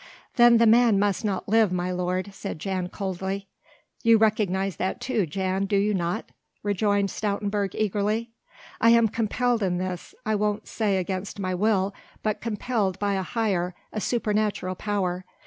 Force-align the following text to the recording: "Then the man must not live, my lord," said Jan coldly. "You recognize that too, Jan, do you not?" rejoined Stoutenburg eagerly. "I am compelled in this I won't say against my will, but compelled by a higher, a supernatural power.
"Then 0.35 0.57
the 0.57 0.65
man 0.65 0.97
must 0.97 1.23
not 1.23 1.47
live, 1.47 1.71
my 1.71 1.91
lord," 1.91 2.33
said 2.33 2.57
Jan 2.57 2.89
coldly. 2.89 3.47
"You 4.01 4.17
recognize 4.17 4.77
that 4.77 4.99
too, 4.99 5.27
Jan, 5.27 5.65
do 5.67 5.77
you 5.77 5.93
not?" 5.93 6.25
rejoined 6.63 7.09
Stoutenburg 7.11 7.75
eagerly. 7.75 8.31
"I 8.79 8.89
am 8.89 9.07
compelled 9.09 9.61
in 9.61 9.77
this 9.77 10.15
I 10.25 10.33
won't 10.33 10.67
say 10.67 10.97
against 10.97 11.37
my 11.37 11.53
will, 11.53 11.93
but 12.23 12.41
compelled 12.41 12.97
by 12.97 13.13
a 13.13 13.21
higher, 13.21 13.75
a 13.93 14.01
supernatural 14.01 14.73
power. 14.73 15.23